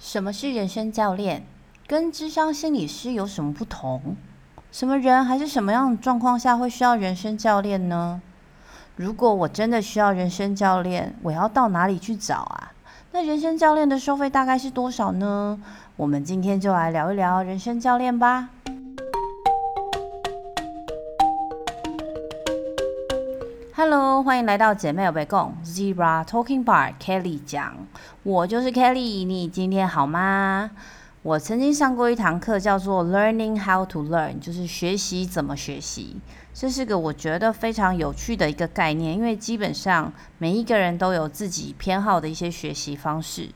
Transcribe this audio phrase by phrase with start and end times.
[0.00, 1.44] 什么是人生教练？
[1.86, 4.16] 跟智商心理师有什么不同？
[4.72, 8.22] 什么人还是什么样的状况下会需要人生教练呢？
[8.96, 12.72] 如果我真的需要人生教练，我要到哪里去找啊？
[13.12, 15.60] 那人生教练的收费大概是多少呢？
[15.96, 18.48] 我们今天就来聊一聊人生教练吧。
[23.82, 27.74] Hello，欢迎来到姐妹有被共 Zebra Talking Bar Kelly 讲，
[28.22, 30.70] 我就是 Kelly，你今天好吗？
[31.22, 36.20] 我曾经上过一堂课，叫做 Learning How to Learn，就是学习怎么学习。
[36.52, 43.48] 这是个我觉得非常有趣的一个概念，因为基本上每一个人都有自己偏好的一些学习方式。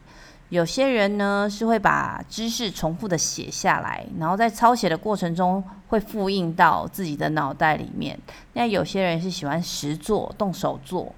[0.54, 8.16] 有些人呢是会把知识重复的写下来，然后在抄写的过程中会复印到自己的脑袋里面。
[8.52, 11.12] 那有些人是喜欢实做、动手做，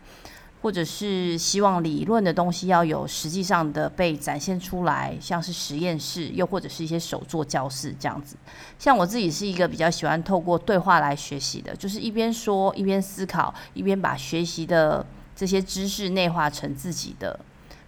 [0.63, 8.37] 或者是希望理论的东西要有实际上的被展现出来，像是实验室，又或者是一些手作教室这样子。
[8.79, 17.39] 像我自己是一个比较喜欢透过对话来学习的，就是一边说一边思考，一边把学习的这些知识内化成自己的。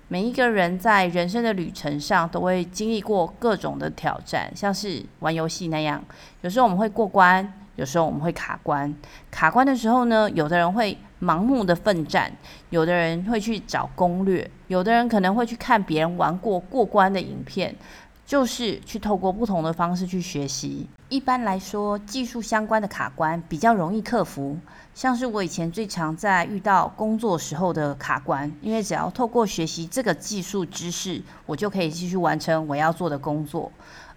[0.08, 6.02] 每一个人在人生的旅程上都会经历过各种的挑战，像是玩游戏那样，
[6.40, 8.92] 有时候我们会过关，有时候我们会卡关。
[9.30, 12.32] 卡关的时候呢，有的人会盲目的奋战，
[12.70, 17.74] 有的人会去找攻略，有的人可能会去看别人玩过过关的影片。
[18.24, 20.86] 就是去透过不同的方式去学习。
[21.10, 24.58] 一般来说，技术相关的卡关比较容易克服。
[24.94, 33.72] 像是我以前最常在遇到工作时候的卡关，因为只要透过学习这个技术知识，我就可以继续完成我要做的工作。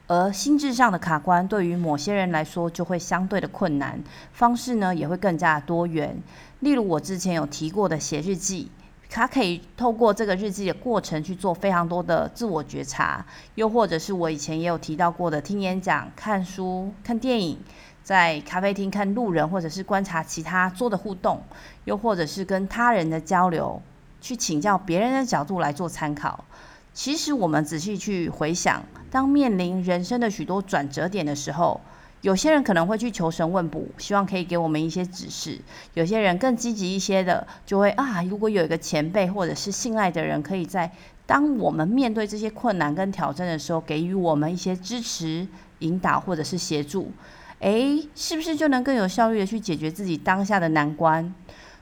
[0.07, 3.97] 而心智上的卡关，对于某些人来说就会相对的困难，
[4.33, 6.21] 方式呢也会更加多元。
[6.59, 8.69] 例如我之前有提过的写日记。
[9.13, 17.59] 他可以透过这个日记的过程去做非常多的自我觉察，又或者是我以前也有提到过的听演讲、看书、看电影，
[18.01, 21.43] 在咖啡厅看路人，或者是观察其他桌的互动，
[21.83, 23.81] 又或者是跟他人的交流，
[24.21, 26.45] 去请教别人的角度来做参考。
[26.93, 28.81] 其实我们仔细去回想，
[29.11, 31.81] 当面临人生的许多转折点的时候，
[32.21, 35.59] 有些人可能会去求神问卜，希望可以给我们一些指示；
[35.95, 40.91] 有些人更积极一些的，就会啊，如果有一个前辈或者是信赖的人，可以在
[41.25, 45.47] 当我们面对这些困难跟挑战的时候，给予我们一些支持、
[45.79, 47.11] 引导或者是协助，
[47.59, 51.33] 诶，是不是就能更有效率的去解决自己当下的难关？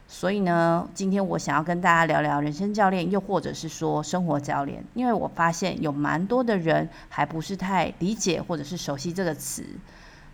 [0.08, 9.66] 所以呢，今天我想要跟大家聊聊人生教练，又或者是说生活教练，因为我发现有蛮多的人还不是太理解或者是熟悉这个词。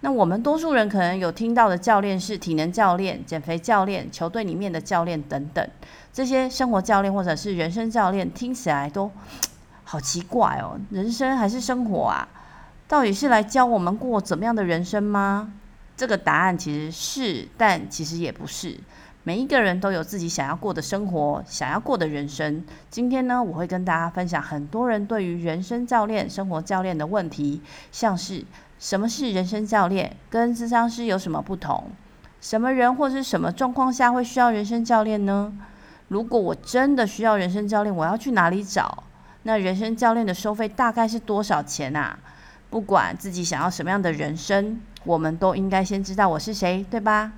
[0.02, 5.68] 那我们多数人可能有听到的教练是体能教练、减肥教练、球队里面的教练等等，
[6.14, 9.12] 这些生活教练或者是人生教练听起来都
[9.84, 12.28] 好奇怪哦，人生还是生活啊？
[12.88, 15.54] 到底是来教我们过怎么样的人生吗？
[15.98, 18.78] 这个答案其实是，但其实也不是。
[19.24, 22.64] 每一个人都有自己想要过的生活，想要过的人生。
[22.92, 28.44] 今天呢，我会跟大家分享很多人对于人生教练、生活教练的问题，像是
[28.78, 31.86] 什么是人生教练，跟智商师有什么不同？
[32.42, 35.54] 什么人或是什么状况下会需要人生教练呢？
[36.08, 39.04] 如果我真的需要人生教练，我要去哪里找？
[39.44, 42.20] 那人生教练的收费大概是多少钱啊？
[42.70, 47.32] 不管自己想要什么样的人生，我们都应该先知道我是谁，对吧？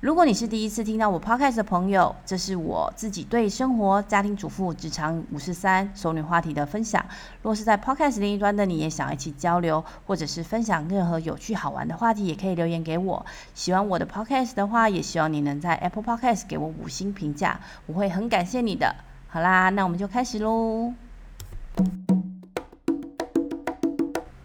[0.00, 7.04] 如果你是第一次听到我 podcast 的朋友，这是我自己对生活、家庭主妇、职场五十三、熟女话题的分享。
[7.42, 13.26] 若是在 podcast 另一端的你也想一起交流，或者是分享任何有趣好玩的话题，也可以留言给我。
[13.52, 18.96] 喜欢我的 podcast 的话，也希望你能在 Apple Podcast 给我五星评价，我会很感谢你的。
[19.28, 20.94] 好啦，那我们就开始喽。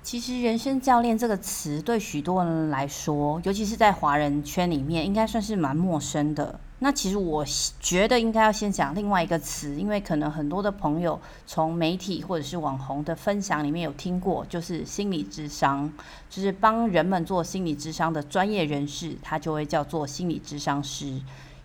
[0.06, 6.60] 其实“人生教练”这个词对许多人来说，尤其是在华人圈里面，应该算是蛮陌生的。
[6.78, 7.44] 那其实我
[7.80, 15.92] 觉得应该要先讲另外一个词，因为可能很多的朋友从媒体或者是网红的分享里面有听过，就是心理智商，
[16.30, 21.20] 就是帮人们做心理智商的专业人士，他就会叫做心理智商师，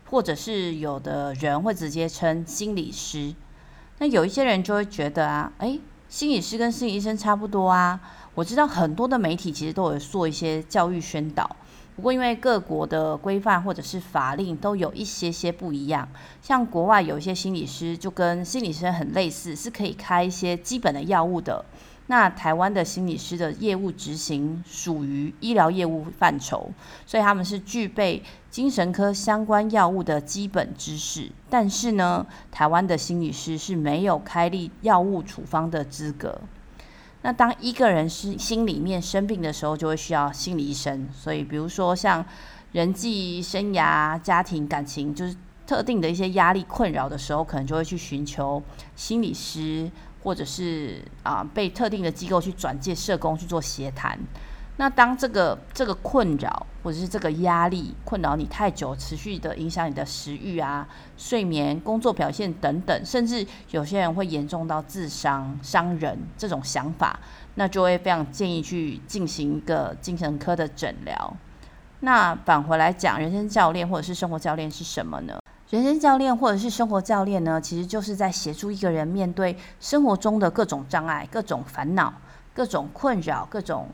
[0.08, 3.34] 或者是有的人会直接称心理师。
[3.98, 5.78] 那有一些人就会觉得啊，诶，
[6.08, 8.00] 心理师跟心理医生差不多啊。
[8.40, 11.54] 我知道很多的媒体其实都有做一些教育宣导，
[11.94, 16.08] 不过因为各国的规范或者是法令都有一些些不一样，
[16.40, 21.62] 像国外有一些心理师就跟心理医生很类似，是可以开一些基本的药物的。
[22.06, 26.70] 那台湾的心理师的业务执行属于医疗业务范畴，
[27.04, 31.30] 所以他们是具备精神科相关药物的基本知识。
[31.50, 36.40] 但是呢，台湾的心理师是没有开立药物处方的资格。
[37.22, 41.08] 那当一个人是心里面生病的时候，就会需要心理医生。
[41.12, 42.24] 所以，比如说像
[42.72, 45.36] 人际、生涯、家庭、感情，就是
[45.66, 48.62] 特定的一些压力困扰的时候，可能就会去寻求
[48.96, 49.90] 心理师，
[50.22, 54.18] 或者是啊、被特定的机构去转介社工去做协谈。
[54.80, 60.88] 那当这个这个困扰或者是这个压力困扰你太久，持续的影响你的食欲啊、
[61.18, 67.20] 睡眠、工作表现等等，甚至有些人会严重到自伤、伤人这种想法，
[67.56, 71.36] 那就会非常建议去进行一个精神科的诊疗。
[72.00, 75.38] 那返回来讲，人生教练或者是生活教练是什么呢？
[75.68, 82.14] 人生教练或者是生活教练呢，其实就是在协助一个人面对生活中的各种障碍、各种烦恼、
[82.54, 83.86] 各种困扰、各种。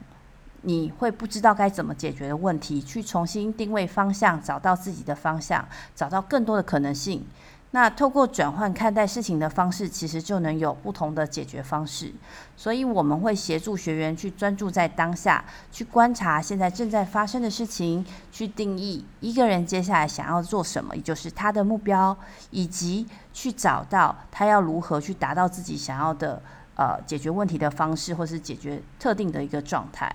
[0.63, 7.25] 你会不知道该怎么解决的问题，去重新定位方向，找到自己的方向，找到更多的可能性。
[7.73, 12.11] 那透过转换看待事情的方式，其实就能有不同的解决方式。
[12.57, 22.17] 所以我们会协助学员去专注在当下，去观察现在正在发生的事情，去定义一个人接下来想要做什么，也就是他的目标，
[22.51, 26.41] 以及去找到他要如何去达到自己想要的
[26.77, 30.11] 呃解决问题的方式，或是解决特定的一个状态。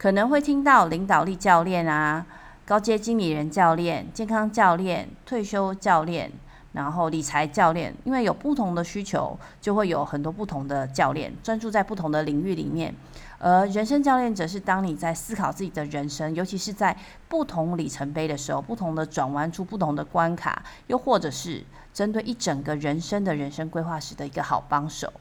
[0.00, 2.24] 可能会听到领导力教练啊、
[2.64, 6.32] 高阶经理人教练、健康教练、退休教练，
[6.72, 12.94] 然后理财教练，因为有不同的需求，就会有很多不同的教练专注在不同的领域里面。
[13.38, 16.96] 而人生教练则是当你在思考自己的人生，尤其是在
[17.28, 21.62] 不同里程碑的时候，不同的转弯出不同的关卡，又或者是
[21.92, 25.12] 针对一整个人生的人生规划时的一个好帮手。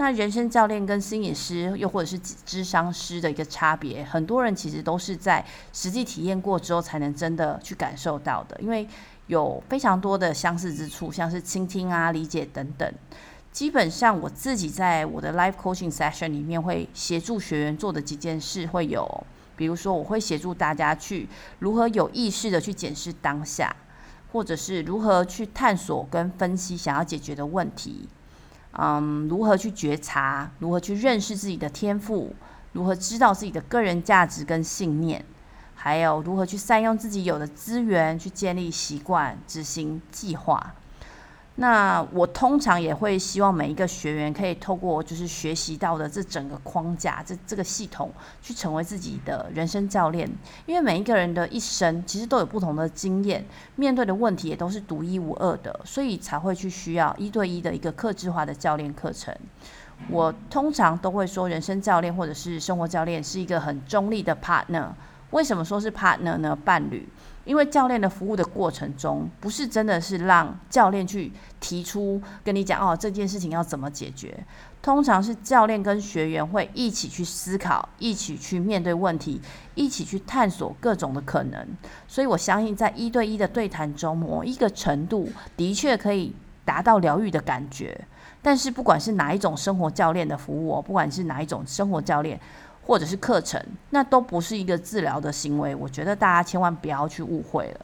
[0.00, 8.56] 那人生教练跟心理师，又或者是智商师的一个差别，很多人其实都是在实际体验过之后，才能真的去感受到的。
[8.60, 8.86] 因为
[9.26, 12.90] 有非常多的相似之处，像是倾听啊、理解等等。
[13.50, 21.28] 基本上我自己在我的 life coaching session 里面，会协助学员做的几件事，会有，比如说我会协助大家去
[21.58, 23.74] 如何有意识的去检视当下，
[24.30, 28.08] 或者是如何去探索跟分析想要解决的问题。
[28.72, 30.50] 嗯，如何去觉察？
[30.58, 32.34] 如何去认识自己的天赋？
[32.72, 35.24] 如何知道自己的个人价值跟信念？
[35.74, 40.74] 还有如何去善用自己有的资源，去建立习惯、执行计划？
[41.60, 50.30] 那我通常也会希望每一个学员可以透过就是学习到的这整个框架，这这个系统，去成为自己的人生教练。
[50.66, 53.44] 因为每一个人的一生其实都有不同的经验，
[53.74, 59.34] 面对的问题也都是独一无二的，所以才会去需要一对一的一个客制化的教练课程。
[60.08, 64.90] 我通常都会说，人生教练或者是生活教练是一个很中立的 partner。
[65.32, 66.56] 为什么说是 partner 呢？
[66.64, 67.08] 伴侣。
[67.48, 74.44] 因为教练的服务的过程中，不是真的是让教练去提出跟你讲哦，这件事情要怎么解决。
[74.82, 79.40] 通常是教练跟学员会一起去思考，一起去面对问题，
[79.74, 81.66] 一起去探索各种的可能。
[82.06, 86.36] 所以我相信，在一对一的对谈中，某一个程度的确可以
[86.66, 87.98] 达到疗愈的感觉。
[88.42, 92.38] 但是不管是哪一种生活教练的服务，不管是哪一种生活教练。
[92.88, 95.74] 或者是课程，那都不是一个治疗的行为。
[95.74, 97.80] 我觉得大家千万不要去误会了。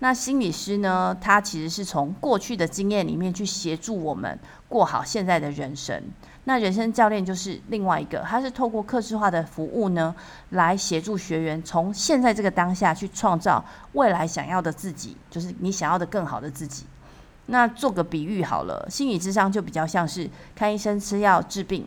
[0.00, 4.36] 那心理师呢，他其实是从过去的经验里面去协助我们
[4.68, 6.02] 过好现在的人生。
[6.44, 10.12] 那人生教练就是另外一个，他是透过客制化的服务呢，
[10.48, 16.86] 来协助学员从现在这个当下去创造未来想要的自己，就是你想要的更好的自己。
[17.46, 21.86] 那做个比喻好了，心理智商就比较像是看医生吃药治病。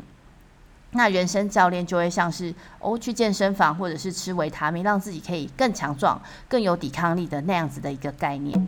[0.94, 8.68] 那人生教练就会像是哦，去健身房或者是吃维他命，让自己可以更强壮、更有抵抗力的那样子的一个概念。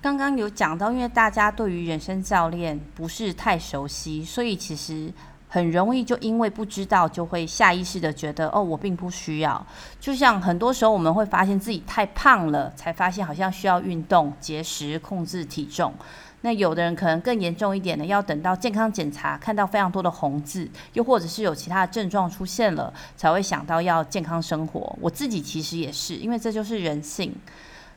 [0.00, 5.12] 刚刚有讲到，因为大家对于人生教练不是太熟悉，所以其实
[5.48, 9.66] 很容易就因为不知道，就会下意识的觉得哦，我并不需要。
[10.00, 15.92] 就像很多时候我们会发现自己太胖了，才发现好像需要运动、节食、控制体重。
[16.44, 24.94] 那有的人可能更严重一点的，要等到健康检查看到非常多的红字，又或者是有其他的症状出现了，才会想到要健康生活。
[25.00, 27.34] 我自己其实也是，因为这就是人性，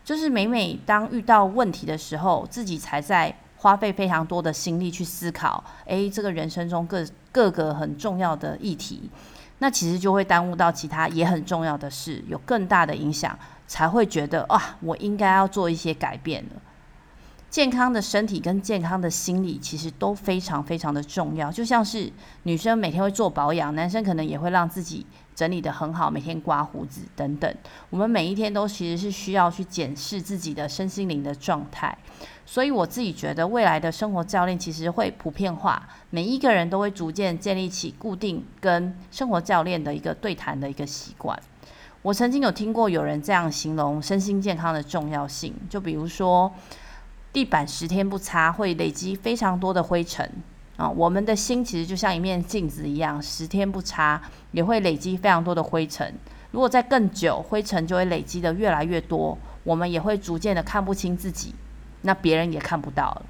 [0.05, 9.09] 就是每每当遇到问题的时候，自己才在花费非常多的心力去思考，诶，这个人生中各各个很重要的议题，
[9.59, 13.37] 那其实就会耽误到其他也很重要的事，有更大的影响，
[13.67, 16.61] 才会觉得啊，我应该要做一些改变了。
[17.49, 21.51] 健康的身体跟健康的心理其实都非常非常的重要。
[21.51, 22.11] 就像是
[22.43, 27.55] 女生每天会做保养，男生可能也会让自己整理得很好，每天刮胡子等等。
[27.89, 31.97] 我们每一天都其实是需要去检视自己的身心灵的状态。
[32.45, 41.37] 所以我自己觉得，未来的生活教练其实会普遍化，每一个人都会逐渐建立起固定跟生活教练的一个对谈的一个习惯。
[42.01, 46.49] 我曾经有听过有人这样形容身心健康的重要性，就比如说，
[47.37, 50.27] 地板十天不擦会累积非常多的灰尘
[50.75, 54.19] 啊，我们的心其实就像一面镜子一样，十天不擦
[54.53, 56.11] 也会累积非常多的灰尘。
[56.49, 61.53] 如果再更久，灰尘就会累积得越来越多，我们也会逐渐的看不清自己，
[62.01, 63.21] 那别人也看不到了。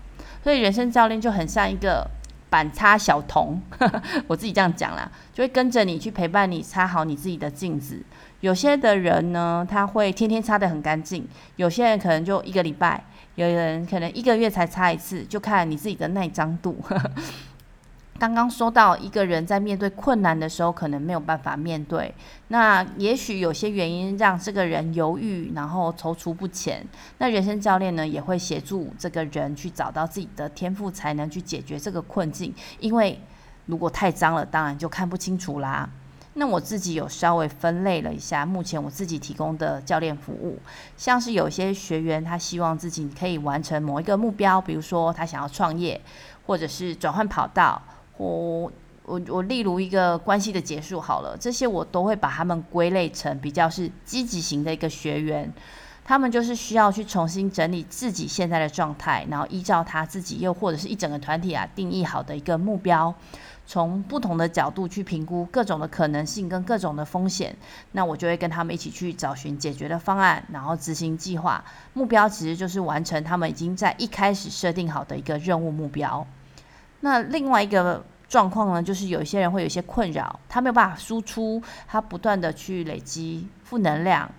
[0.41, 2.09] 所以人生教练就很像一个
[2.49, 3.61] 板擦小童，
[4.27, 8.01] 我自己这样讲啦，就会跟着你去陪伴你擦好你自己的镜子。
[8.39, 11.23] 有些的人呢，他会天天擦得很干净；
[11.57, 13.03] 有些人可能就一个礼拜，
[13.45, 16.75] 有人可能一个月才擦一次，就看你自己的耐脏度。
[18.19, 22.11] 刚刚说到一个人在面对困难的时候，可能没有办法面对，
[22.47, 26.83] 那也许有些原因让这个人犹豫，然后踌躇不前。
[27.19, 32.51] 那人生教练呢，也会协助这个人去找到自己的天赋才能去解决这个困境。
[32.79, 33.21] 因为
[33.67, 35.87] 如果太脏了，当然就看不清楚啦。
[36.39, 40.59] 那我自己有稍微分类了一下，目前我自己提供的教练服务，
[40.95, 45.99] 像是有些学员他希望自己可以完成某一个目标，比如说他想要创业，
[46.45, 47.81] 或者是转换跑道，
[48.15, 48.71] 或
[49.05, 55.51] 我我例如一个关系的结束好了，这些我都会把他们归类成比较是积极型的一个学员，
[56.07, 63.13] 他们就是需要去重新整理自己现在的状态，然后依照他自己又或者是一整个团体啊定义好的一个目标。
[63.65, 67.53] 从不同的角度去评估各种的可能性跟各种的风险，
[67.91, 71.61] 那我就会跟他们一起去找寻解决的方案，然后执行计划。
[71.93, 76.25] 目标其实就是完成他们已经在一开始设定好的一个任务目标。
[77.01, 84.31] 那另外一个状况呢，就是有一些人会有一些困扰，他没有办法输出，他不断的去累积负能量。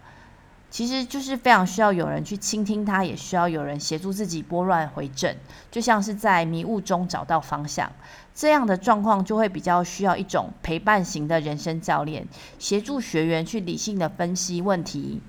[0.70, 5.34] 其实就是非常需要有人去倾听他，也需要有人协助自己拨乱回正，
[5.70, 7.90] 就像是在迷雾中找到方向。
[8.34, 15.20] 这样的状况就会比较需要一种陪伴型的人生教练，协助学员去理性的分析问题，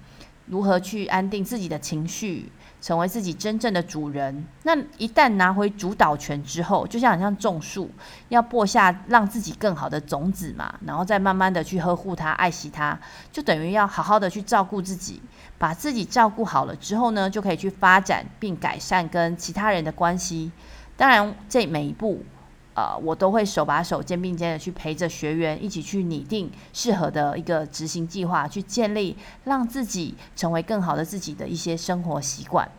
[0.46, 2.52] 如何去安定自己的情绪。
[2.82, 4.46] 成为自己真正的主人。
[4.64, 7.90] 那一旦拿回主导权之后，就像很像种树，
[8.30, 13.00] 要播下让自己更好的种子嘛，然后再慢慢的去呵护它、爱惜它，
[13.32, 15.22] 就等于要好好的去照顾自己。
[15.58, 20.50] 把自己照顾好了之后呢，就可以去发展并改善跟其他人的关系。
[20.96, 22.24] 当然，这每一步，
[22.80, 32.70] 呃，我都会手把手、肩并肩的去陪着学员一起去拟定适合的一个执行计划，去建立让自己成为更好的自己的一些生活习惯。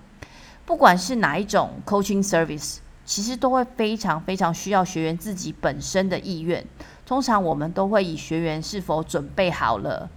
[0.65, 6.65] 不管是哪一种 coaching service，其实都会非常非常需要学员自己本身的意愿。
[7.05, 10.09] 通常我们都会以学员是否准备好了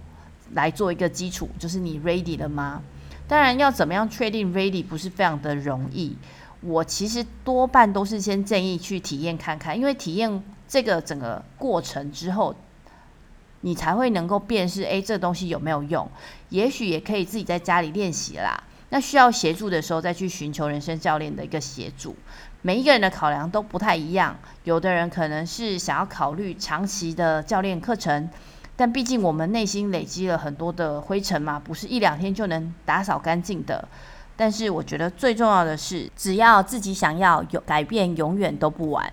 [0.52, 2.80] 来做一个基础，就是你 ready 了吗？
[3.28, 6.16] 当然，要怎么样确定 ready 不是非常的容易。
[6.66, 12.54] 我其实多半都是先建议去体验看看，因为体验这个整个过程之后，
[13.60, 16.08] 你才会能够辨识，诶，这东西有没有用？
[16.48, 18.62] 也许也可以自己在家里练习啦。
[18.88, 22.16] 那需要协助的时候，再去寻求人生教练的一个协助。
[22.62, 28.30] 每一个人的考量都不太一样，有的人可能是想要考虑长期的教练课程，
[28.74, 33.86] 但毕竟我们内心累积了很多的灰尘嘛，不是一两天就能打扫干净的。
[34.36, 39.12] 但是我觉得最重要的是，只要自己想要有改变，永远都不晚。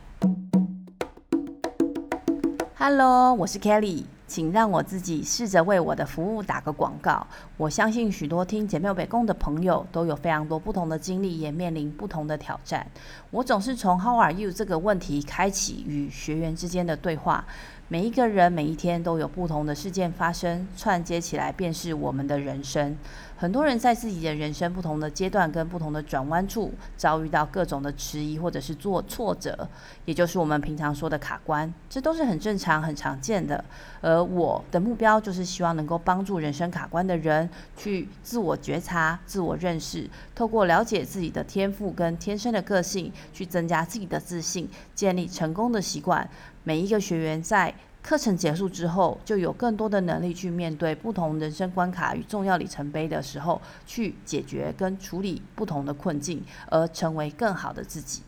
[2.76, 7.28] Hello，我是 Kelly，请让我自己试着为我的服务打个广告。
[7.56, 12.88] 我相信许多听姐妹北共的朋友都有非常多不同的经历，也面临不同的挑战。
[13.30, 17.46] 我总是从 How are you 这个问题开启与学员之间的对话。
[17.92, 22.96] 每一个人每一天都有不同的事件发生，串接起来便是我们的人生。
[23.36, 29.68] 很多人在自己的人生不同的阶段跟不同的转弯处，遭遇到各种的迟疑或者是做挫折，
[30.06, 33.62] 也就是我们平常说的卡关，这都是很正常、很常见的。
[34.00, 46.30] 而我的目标就是希望能够帮助人生卡关的人去自我觉察、自我认识，透过了解自己的天赋跟天生的个性，去增加自己的自信，建立成功的习惯。
[46.64, 58.24] 每一个学员在课程结束之后，就有更多的能力去面对不同人生关卡与重要里程碑的时候，去解决跟处理不同的困境，而成为更好的自己。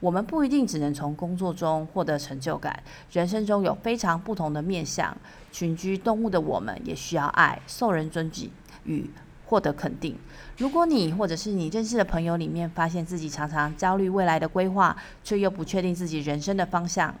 [0.00, 5.16] 我们不一定只能从工作中获得成就感，人生中有非常不同的面向。
[5.50, 8.50] 群居动物的我们也需要爱、受人尊敬
[8.84, 9.10] 与
[9.46, 10.16] 获得肯定。
[10.56, 17.12] 如果你或者是你认识的朋友里面发现自己常常焦虑未来的规划，却又不确定自己人生的方向，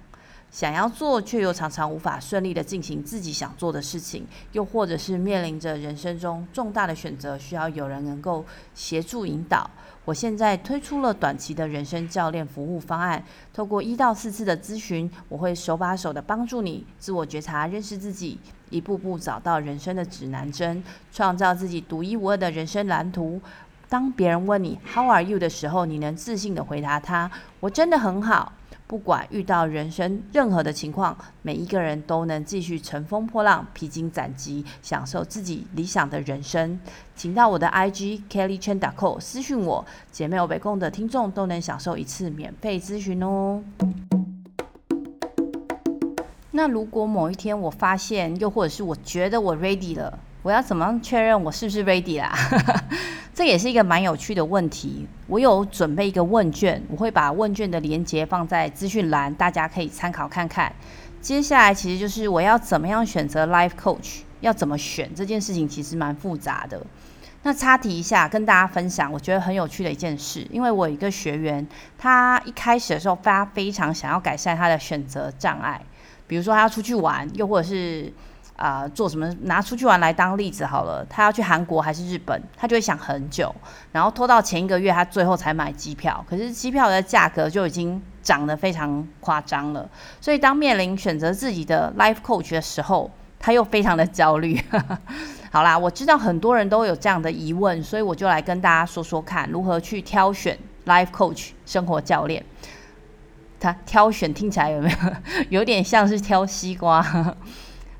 [0.50, 9.70] 想要做却又常常无法顺利的进行自己想做的事情，又或者是面临着人生中重大的选择，需要有人能够协助引导。
[10.04, 18.38] 我现在推出了短期的人生教练服务方案，透过一到四次的咨询，我会手把手的帮助你自我觉察、认识自己，
[18.70, 23.38] 一步步找到人生的指南针，创造自己独一无二的人生蓝图。
[23.86, 28.52] 当别人问你 “How are you” 的时候，你能自信的回答他：“我真的很好。”
[28.88, 36.80] 不管遇到人生任何的情况，每一个人都能继续乘风破浪、披荆斩棘，享受自己理想的人生。
[37.14, 43.62] 请到我的 IG Kelly Chen dot co 私讯我，姐妹有北共的听众都能享受一次免费咨询哦。
[46.50, 52.34] 那如果某一天我发现，又或者是我觉得我 ready 了，我要怎么样确认我是不是 ready 啦？
[53.38, 55.06] 这也是一个蛮有趣的问题。
[55.28, 60.74] 我有准备一个问卷，我会把问卷的连接放在资讯栏，大家可以参考看看。
[61.20, 66.84] 接下来其实就是我要怎么样选择 life coach，要怎么选这件事情其实蛮复杂的。
[67.44, 71.64] 那插题一下，跟大家分享，我觉得很有趣的一件事，因为我有一个学员，
[71.96, 75.80] 他一开始的时候，他非常想要改善他的选择障碍，
[76.26, 78.12] 比如说他要出去玩，又或者是。
[78.58, 79.32] 啊、做什么？
[79.42, 81.06] 拿出去玩来当例子好了。
[81.08, 82.42] 他要去韩国还是日本？
[82.56, 83.54] 他就会想很久，
[83.92, 86.24] 然后拖到前一个月，他最后才买机票。
[86.28, 89.88] 可是机票的价格就已经涨得非常夸张了。
[90.20, 94.60] 所以当面临选择自己的 life coach 的时候，他又非常的焦虑。
[95.52, 102.44] 好啦，我知道很多人都有这样的疑问，所以我就来跟大家说说看，如何去挑选 life coach 生活教练。
[103.60, 104.96] 他挑选听起来有没有
[105.60, 107.00] 有点像是挑西瓜？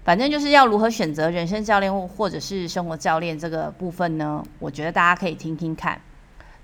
[0.09, 4.43] 反正就是要如何选择人生教练或或者是生活教练这个部分呢？
[4.59, 6.01] 我觉得大家可以听听看。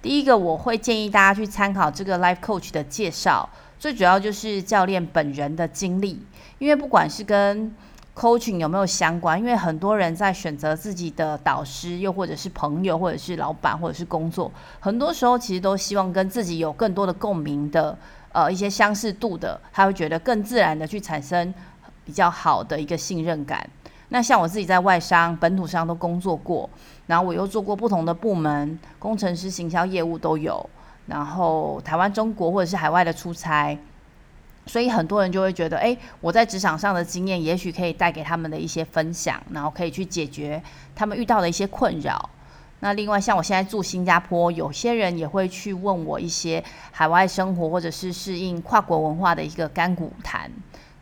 [0.01, 3.47] 第一个，我会建议大家去参考这个 life coach 的介绍，
[3.79, 6.25] 最主要就是教练本人的经历，
[6.59, 7.71] 因为不管是跟
[8.17, 17.95] coaching 有没有相关，因为很多人在选择自己的导师，又或者是朋友，或者是老板，或者是工作，很多时候其实都希望跟自己有更多的共鸣的，
[18.33, 21.53] 呃，一些相似度的，他会觉得更自然的去产生。
[22.05, 23.69] 比较好的一个信任感。
[24.11, 26.69] 那像我自己在外商、本土商都工作过，
[27.07, 30.69] 然后我又做过不同的部门，工程师、行销业务都有。
[31.07, 33.77] 然后台湾、中国或者是海外的出差，
[34.67, 40.63] 所以很多人就会觉得，诶，我在职场上的经验，也许可以带给他们的一些分享，然后可以去解决
[40.95, 42.31] 他们遇到的一些困扰。
[42.81, 50.51] 那另外，像我现在住新加坡，有些人也会去问我一些海外生活或者是适应跨国文化的一个干股谈。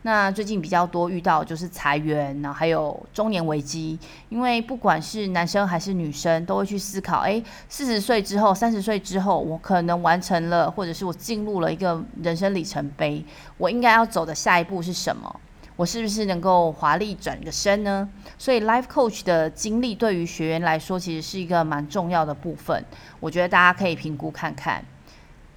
[0.03, 3.97] 那最近比较多遇到就是裁员，然后还有中年危机，
[4.29, 13.25] 因为不管是男生还是女生，都会去思考：诶，四十岁之后、三十岁之后，我可能完成了，或者是我进入了一个人生里程碑，
[13.57, 15.39] 我应该要走的下一步是什么？
[15.75, 18.07] 我是不是能够华丽转个身呢？
[18.37, 22.85] 所以，life coach 的经历对于学员来说，其实是一个蛮重要的部分。
[23.19, 24.85] 我觉得大家可以评估看看。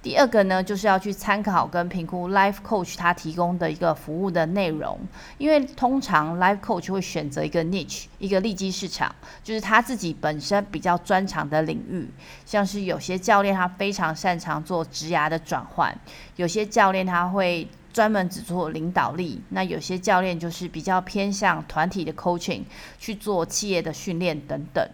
[0.07, 4.97] 第二个呢，就是要去参考跟评估 Life Coach 他提供的一个服务的内容，
[5.37, 12.09] 因为通常 Life Coach 会选择一个 niche，一个利基市场，就是他自己本身比较专长的领域。
[12.45, 15.93] 像是有些教练他非常擅长做职涯的转换，
[16.37, 22.61] 有些教练他会专门只做领导力，那有些教练就是比较偏向团体的 coaching，
[22.97, 24.89] 去做企业的训练等等。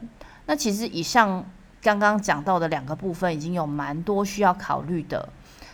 [0.48, 1.46] 那其实以上。
[1.84, 5.28] 刚刚讲到的两个部分已经有蛮多需要考虑的，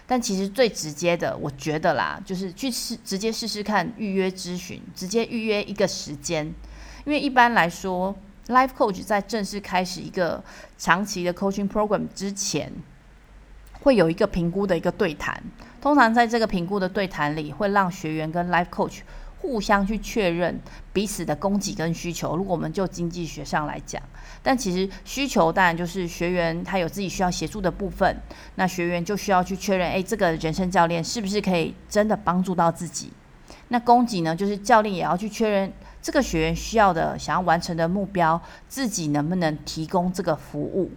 [0.08, 6.46] 但其实最直接的，我觉得啦，就是去试直接试试看预约咨询，直接预约一个时间，
[7.06, 8.16] 因为一般来说
[8.48, 10.44] ，Life Coach 在正式开始一个
[10.80, 12.74] 长期的 Coaching Program 之前，
[13.82, 15.40] 会有一个评估的一个对谈，
[15.80, 19.02] 通常在这个评估的对谈里，会让学员跟 Life Coach。
[19.42, 20.60] 互相去确认
[20.94, 22.36] 彼此的供给跟需求。
[22.36, 24.02] 如果我们就经济学上来讲，
[24.44, 28.16] 但其实需求当然就是学员他有自己需要协助的部分，
[28.56, 33.12] 那学员就需要去确认，诶，这个人生教练是不是可以真的帮助到自己？
[33.70, 35.72] 那供给呢，就是教练也要去确认
[36.02, 40.92] 这个学员需要的、想要完成的目标，自己能不能提供这个服务？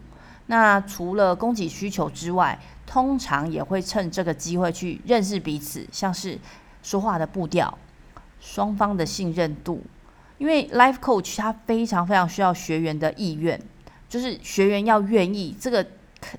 [0.47, 6.39] 那除了供给需求之外，通常也会趁这个机会去认识彼此，像是
[6.83, 7.79] 说话的步调。
[8.43, 9.81] 双方的信任度，
[10.37, 13.59] 因为 life coach 他非常非常需要学员的意愿，
[14.09, 15.87] 就是学员要愿意这个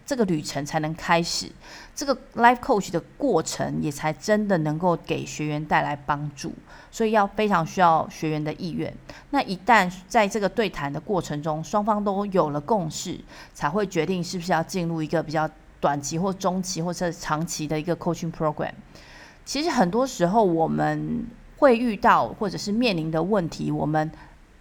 [0.05, 1.49] 这个旅程才能开始，
[1.95, 6.53] 这个 life coach 的过程也才真的能够给学员带来帮助。
[6.91, 8.93] 所以要非常需要学员的意愿。
[9.31, 13.19] 那一旦在这个对谈的过程中，双方都有了共识，
[13.51, 18.73] 才会决定是不是要进入一个比较短期或中期或者长期的一个 coaching program。
[19.43, 21.25] 其实很多时候我们
[21.63, 24.11] 会遇到或者是面临的问题，我们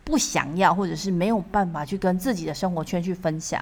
[0.05, 3.61] 不想要或者是没有办法去跟自己的生活圈去分享，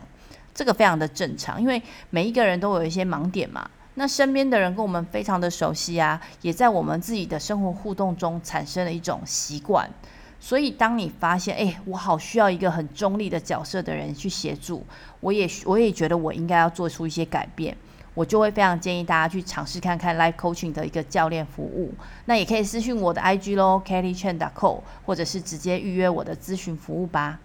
[0.54, 3.66] 这个非常的正常，因为每一个人都有一些盲点嘛。
[3.94, 9.88] 那身边的人跟我们非常的熟悉啊，也在我们自己的生活互动中产生了一种习惯。
[10.38, 14.84] 所以，当你发现，哎，我好需要一个很中立的角色的人去协助，
[15.20, 17.74] 我也我也觉得我应该要做出一些改变，
[18.14, 21.94] 我就会非常建议大家去尝试看看 Life Coaching 的一个教练服务。
[22.24, 27.38] 那也可以私讯我的 IG 咯，kellychen.co，或者是直接预约我的咨询服务吧。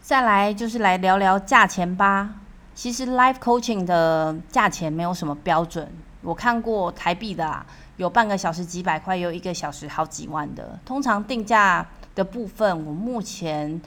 [0.00, 2.34] 再来就是来聊聊价钱吧。
[2.74, 5.90] 其实 life coaching 的价钱没有什么标准，
[6.20, 7.64] 我看过台币的啊，
[7.96, 10.78] 有半个小时几百块，有一个小时好几万的。
[10.84, 13.80] 通常定价的部分，我目前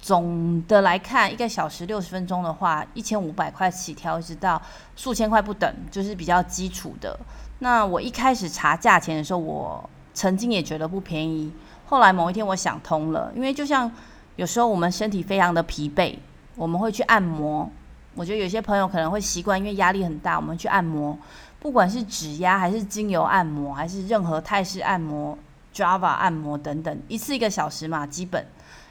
[0.00, 4.60] 总的来看，一个小时六十分钟的话，一千五百块起跳，一直到
[4.96, 7.18] 数千块不等，就是比较基础的。
[7.58, 11.52] 那我一开始查价钱的时候，我曾经也觉得不便宜，
[11.86, 13.90] 后来某一天我想通了，因为就像
[14.36, 16.16] 有时候我们身体非常的疲惫，
[16.56, 17.70] 我们会去按摩。
[18.14, 21.16] 我觉得有些朋友可能会习惯，因为压力很大，我们去按摩，
[21.60, 25.38] 不管是指压还是精油按摩，还是任何泰式按摩、
[25.72, 28.44] Java 按摩等等，一次一个小时嘛，基本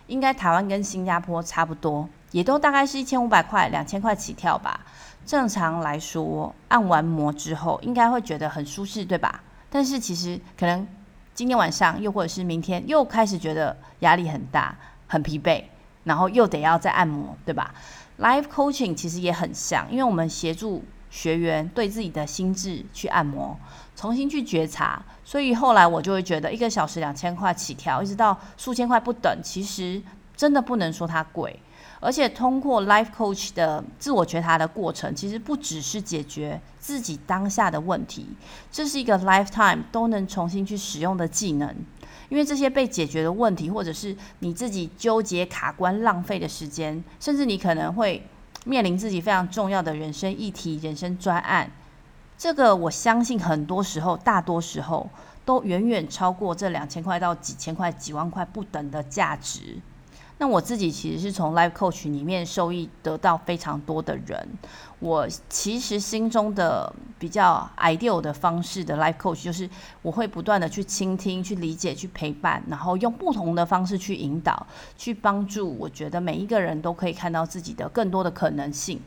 [0.10, 4.82] 应该台湾跟新加坡差不多，也都大概是一千五百块、两千块起跳吧。
[5.26, 9.42] 正常来说，按完摩之后应该会觉得很舒适，对吧？
[9.70, 10.88] 但是其实可能
[11.36, 14.76] 今天晚上又或者是明天又开始觉得压力很大、
[15.08, 15.64] 很疲惫，
[16.04, 17.74] 然后又得要再按摩，对吧
[18.18, 23.58] ？Life coaching 其实也很像，因为我们协助学员对自己的心智去按摩，
[23.96, 30.02] 重新去觉察，所以后来我就会觉得一个小时两千块起跳，一直到数千块不等，其实
[30.36, 31.60] 真的不能说它贵。
[32.02, 38.26] 而且通过 Life coach 的自我觉察的过程，其实不只是解决自己当下的问题，
[38.72, 41.76] 这是一个 lifetime 都能重新去使用的技能。
[42.30, 48.26] 因为这些被解决的问题，或者是你自己纠结卡关浪费的时间，甚至你可能会
[48.70, 51.72] 面临自己非常重要的人生议题、人生专案，
[52.38, 55.10] 这个我相信很多时候、大多时候
[55.44, 59.80] 都远远超过这两千块到几千块、几万块不等的价值。
[60.42, 64.48] 那我自己其实是从 Life Coach 里面受益得到非常多的人。
[65.00, 69.70] 我其实心中的比较 ideal 的方式的 Life Coach，就是
[70.02, 74.66] 我会不断的去倾听、去理解、去陪伴，然后用不同的方式去引导、
[74.98, 75.76] 去帮助。
[75.78, 79.02] 我觉得每一个人都可以看到自己的更多的可能性。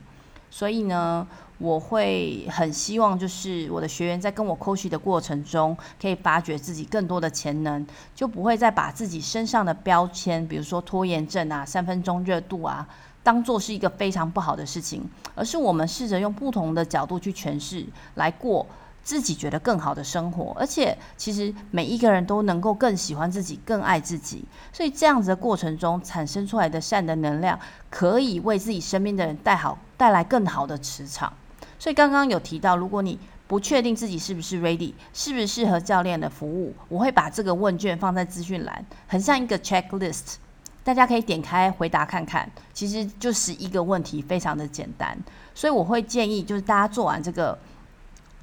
[0.54, 12.86] 所以呢，我会很希望，就是我的学员在跟我 coach 的过程中，可以发掘自己更多的潜能，就不会再把自己身上的标签，比如说拖延症啊、三分钟热度啊，
[13.22, 15.02] 当做是一个非常不好的事情，
[15.34, 17.86] 而是我们试着用不同的角度去诠释，
[18.16, 18.66] 来过
[19.02, 20.54] 自己觉得更好的生活。
[20.60, 29.78] 而且，其实每一个人都能够更喜欢自己、更爱自己，所以这样子的过程中产生出来的善的能量，可以为自己身边的人带好。
[30.02, 31.32] 带来更好的磁场，
[31.78, 40.34] 所以刚刚有提到，如果你不确定自己是不是 ready，是不是适合教练的服务，我会把这个问卷放在资讯栏，很像一个 checklist，
[40.82, 42.50] 大家可以点开回答看看。
[42.74, 45.16] 其实就是一个问题，非常的简单，
[45.54, 47.56] 所以我会建议，就是大家做完这个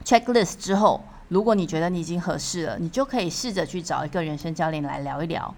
[0.06, 5.54] checklist 之后，如果你觉得你已经合适了，你就可以试着去找一个人生教练来聊一聊。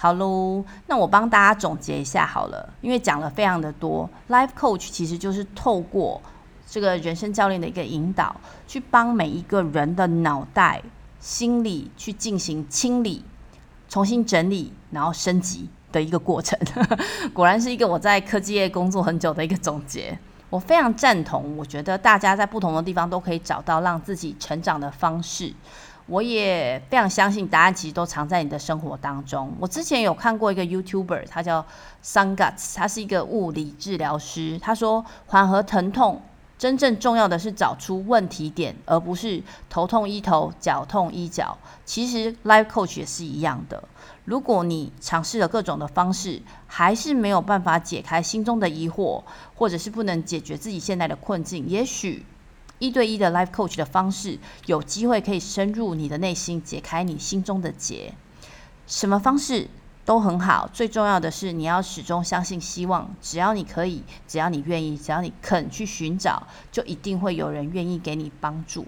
[0.00, 4.08] 好喽，那我帮大家总结一下好了，因为讲了非常的多。
[4.28, 6.22] Life Coach 其实就是透过
[6.70, 8.36] 这个人生教练的一个引导，
[8.68, 10.80] 去帮每一个人的脑袋、
[11.18, 13.24] 心理去进行清理、
[13.88, 16.56] 重新整理，然后升级的一个过程。
[17.34, 20.16] 果然是一个我在科技业工作很久的一个总结。
[20.48, 25.52] 我非常赞同，我觉得大家在不同的地方都可以找到让自己成长的方式。
[26.08, 29.52] 我也非常相信答案其实都藏在你的生活当中。
[29.60, 31.64] 我之前有看过一个 YouTuber，他叫
[32.02, 34.58] Sun Guts，他是一个物理治疗师。
[34.58, 36.22] 他说，缓和疼痛
[36.56, 41.56] 真正重要的是找出问题点，而不是头痛医头，脚痛医脚。
[41.84, 43.84] 其实 Life Coach 也是一样的。
[44.24, 49.22] 如果你尝试了各种的方式，还是没有办法解开心中的疑惑，
[49.54, 52.24] 或者是不能解决自己现在的困境，也许。
[52.78, 58.14] 一对一的 life coach 的方式，有机会可以深入你的内心，解开你心中的结。
[58.86, 59.68] 什么方式
[60.04, 60.68] 都很好。
[60.72, 63.10] 最重要的是，你要始终相信希望。
[63.20, 68.86] 只要你可以，只要你愿意，只要你肯去寻找，就一定会有人愿意给你帮助。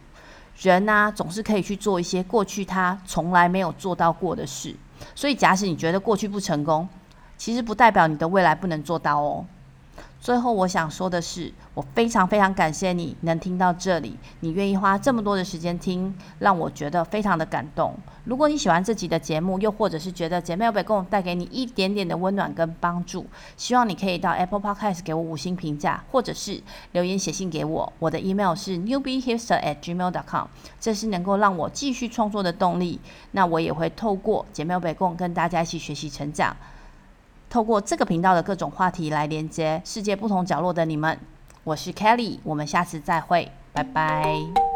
[0.61, 4.75] 人呐、总是可以去做一些过去他从来没有做到过的事。
[5.15, 6.89] 所以，假使你觉得过去不成功，
[7.37, 9.45] 其实不代表你的未来不能做到哦。
[10.21, 17.95] 最后，我想说的是，我非常非常感谢你能听到这里，你愿意花这么多的时间听，让我觉得非常的感动。
[18.25, 23.25] 如果你喜欢这集的节目，又或者是觉得姐妹有被共带给你一点点的温暖跟帮助，
[23.57, 27.91] 希望你可以到 Apple Podcast 给我五星评价，或者是留言写信给我。
[27.99, 30.47] 我的 email 是 newbiehipster@gmail.com，
[30.79, 33.01] 这是能够让我继续创作的动力。
[33.31, 36.55] 那我也会透过姐妹有被共跟大家一起学习成长。
[37.51, 41.19] 透过这个频道的各种话题来连接世界不同角落的你们，
[41.65, 44.70] 我是 Kelly，我们下次再会，拜拜。